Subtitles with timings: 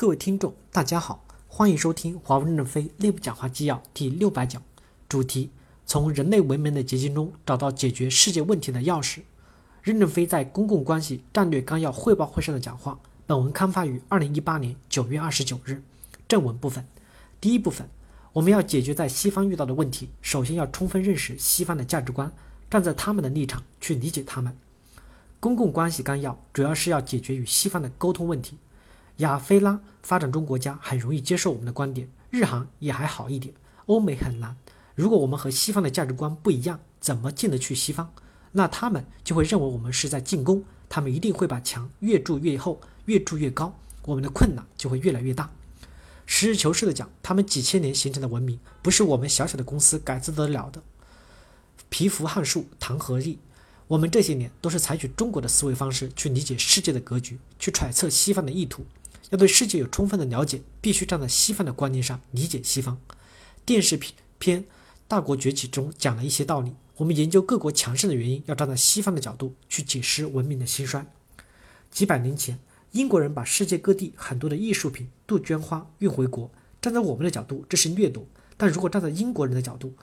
[0.00, 4.62] 各位听众，大家好，欢迎收听华为任正非内部讲话纪要第六百讲，
[5.06, 5.50] 主题：
[5.84, 9.18] 从人类文明的结晶中找到解决世界问题的钥匙。
[9.82, 12.98] 任正非在公共关系战略纲要汇报会上的讲话。
[13.26, 15.82] 本文刊发于二零一八年九月二十九日。
[16.26, 16.82] 正文部分，
[17.38, 17.86] 第一部分，
[18.32, 22.32] 我们要解决在西方遇到的问题，首先要充分认识西方的价值观，
[22.70, 24.56] 站在他们的立场去理解他们。
[25.38, 28.56] 公共关系纲要主要是要解决与西方的沟通问题。
[29.20, 33.54] 亚非拉发展中国家很容易接受我们的观点，日韩也还好一点，
[33.86, 34.56] 欧美很难。
[34.94, 38.12] 如果我们和西方的价值观不一样，怎么进得去西方？
[38.52, 45.50] 那他们就会认为我们是在进攻，他们一定会把墙越筑越厚，越筑越高，我们的困难就会越来越大。
[46.26, 50.82] 实事求是的讲，他们几千年形成的文明，不是我们小小的公司改造得了的。
[51.90, 53.38] 蚍蜉撼树，谈何易？
[53.88, 58.84] 我们这些年都是采取中国的思维方式去理解世界的格局，去揣测西方的意图。
[59.28, 62.98] 要对世界有充分的了解，必须站在西方的观念上理解西方。
[63.64, 63.96] 电视
[64.38, 64.64] 片
[65.06, 66.74] 《大国崛起》中讲了一些道理。
[66.96, 71.06] 我们研究各国强盛的原因，要站在西方的角度去解释文明的兴衰。
[71.90, 72.58] 几百年前，
[72.92, 76.50] 英国人把世界各地很多的艺术品、杜鹃花运回国。
[76.80, 78.24] 站在我们的角度，这是掠夺；
[78.56, 79.94] 但如果站在英国人的角度，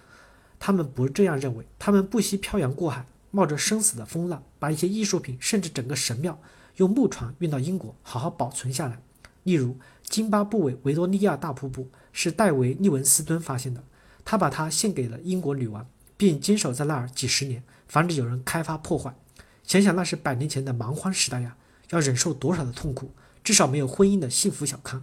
[0.58, 1.66] 他们不这样认为。
[1.78, 6.39] 他们不惜漂洋过海，冒着生死的风浪，把一些艺术品，甚至整个神庙，
[6.78, 9.02] 用木船运到英国，好好保存下来。
[9.48, 13.81] 例如，津巴布韦维多利亚大瀑布是戴维·利文斯敦发现的，
[14.26, 19.16] 他把它献给了英国女王，并坚守在那儿几十年，防止有人开发破坏。
[19.64, 21.56] 想想那是百年前的蛮荒时代呀，
[21.92, 23.09] 要忍受多少的痛苦？
[23.42, 25.02] 至少没有婚姻的幸福小康。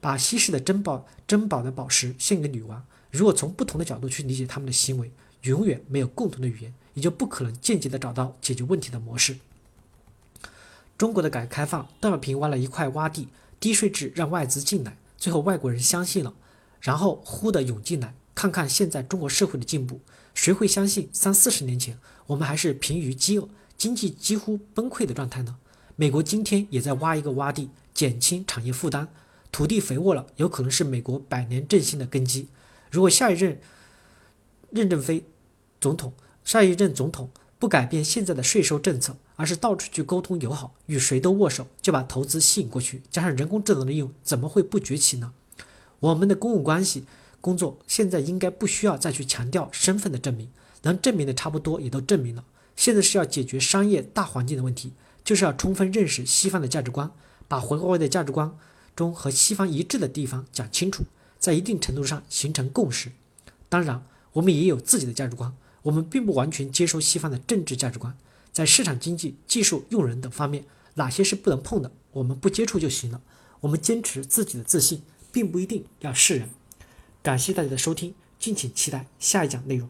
[0.00, 5.10] 把稀世的珍宝、珍宝的宝石献给女王，如果从不同的角度去理解他们的行为，
[5.42, 9.36] 永远没有共同的语言，也就不可能间接的找到解决问题的模式。
[10.96, 13.26] 中国的改革开放，邓小平挖了一块洼地。
[13.60, 16.34] 低税制让外资进来，最后外国人相信了，
[16.80, 18.14] 然后呼的涌进来。
[18.34, 20.00] 看看现在中国社会的进步，
[20.32, 25.58] 谁会相信三四十年前我们还是贫于饥饿、经济几乎崩溃的状态呢？
[25.96, 29.08] 美国今天也在挖一个洼地，减轻产业负担，
[29.52, 32.48] 土地肥沃了，有可能是美国百年振兴的根基。
[32.90, 33.60] 如果下一任
[34.70, 35.26] 任正非
[35.78, 37.28] 总统，下一任总统
[37.58, 43.00] 不改变现在的税收政策，而是到处去沟通友好，与谁都握手，就把投资吸引过去。
[43.10, 45.32] 加上人工智能的应用，怎么会不崛起呢？
[46.00, 47.06] 我们的公共关系
[47.40, 50.50] 工作现在应该不需要再去强调身份的证明，
[50.82, 52.44] 能证明的差不多也都证明了。
[52.76, 54.92] 现在是要解决商业大环境的问题，
[55.24, 57.10] 就是要充分认识西方的价值观，
[57.48, 58.54] 把华为的价值观
[58.94, 61.04] 中和西方一致的地方讲清楚，
[61.38, 63.10] 在一定程度上形成共识。
[63.70, 68.14] 当然，我们也有自己的价值观，我们并不完全接受西方的政治价值观。
[68.52, 73.20] 在市场经济、技术、用人等方面，哪些是不能碰的，我们不接触就行了。
[73.60, 76.48] 我们坚持自己的自信，并不一定要示人。
[77.22, 79.88] 感谢大家的收听，敬请期待下一讲内容。